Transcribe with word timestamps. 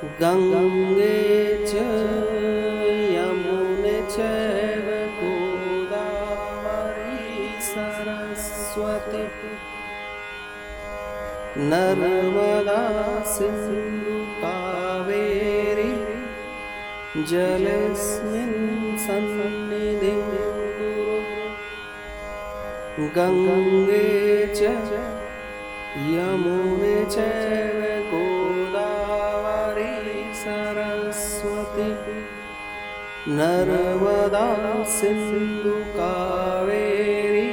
गङ्गे 0.00 1.16
च 1.70 1.72
यमुने 3.14 3.96
चैव 4.12 4.86
गोदावरी 5.16 6.30
सरस्वती। 7.66 9.24
नर्मदा 11.72 12.80
सिन्धु 13.34 14.16
कावेरी 14.44 15.92
जलेऽस्मिन् 17.32 18.56
सन्निधिं। 19.04 20.22
गङ्गे 23.18 24.08
च 24.56 24.60
यमुने 26.14 26.96
चैव 27.16 27.69
कावेरी। 35.96 37.50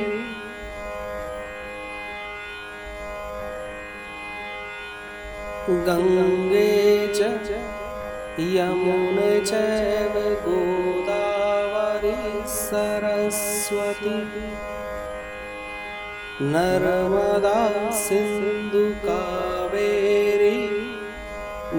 गङ्गे 5.70 7.08
च 7.08 7.20
यमुने 8.40 9.40
चैव 9.46 10.14
गोदावरी 10.48 12.16
सरस्वती। 12.48 14.18
नर्मदा 16.42 17.92
सिन्धु 17.92 18.86
कावेरी 19.06 19.27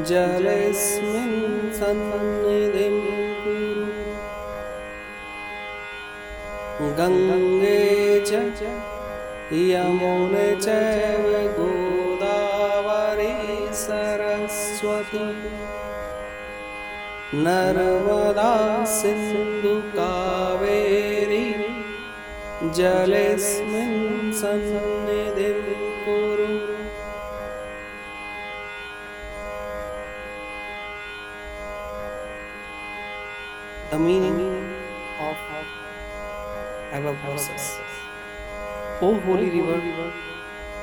जलेऽस्मिन् 0.07 1.73
सन्निधिं 1.79 2.97
कुरु 3.45 3.99
गङ्गे 6.99 7.81
च 8.29 8.31
यमुने 9.71 10.49
चैव 10.65 11.25
गोदावरी 11.59 13.33
सरस्वती 13.83 15.27
नर्मदा 17.45 18.53
सिन्धु 18.99 19.75
कावेरी 19.97 21.47
जलेऽस्मिन् 22.79 24.33
सन्निधिं 24.43 25.61
कुरु 26.05 26.58
The 33.91 33.99
meaning 33.99 34.39
of 35.19 35.37
above 36.93 37.17
verses. 37.25 37.79
O 39.01 39.19
holy 39.21 39.49
river, 39.49 40.13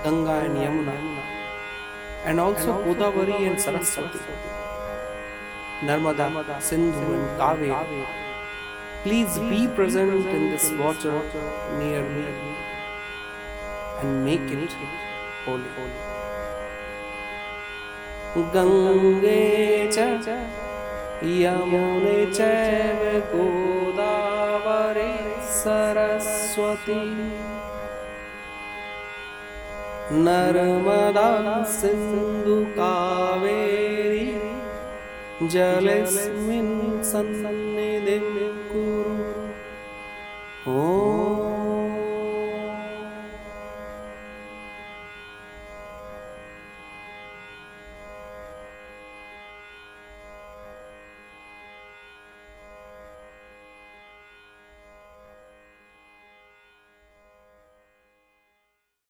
Ganga 0.04 0.40
and 0.46 0.58
Yamuna, 0.58 0.96
and 2.26 2.40
also 2.40 2.84
Godavari 2.84 3.46
and 3.48 3.62
Saraswati, 3.62 4.18
Narmada, 5.82 6.60
Sindhu 6.60 7.14
and 7.14 7.40
Kaveri, 7.40 8.08
please 9.04 9.38
be 9.38 9.68
present 9.68 10.26
in 10.26 10.50
this 10.50 10.72
water 10.72 11.22
near 11.78 12.02
me 12.02 12.26
and 14.02 14.26
make 14.26 14.50
it 14.50 14.72
holy. 15.46 15.64
Gange 18.52 19.94
cha 19.94 20.65
यमुने 21.26 22.18
चैव 22.32 23.00
गोदावरी 23.32 25.14
सरस्वती। 25.52 27.00
नर्मदा 30.26 31.32
सिन्धु 31.72 32.58
कावेरी 32.78 34.28
जलेऽस्मिन् 35.54 36.76
सन्निधिं 37.04 37.75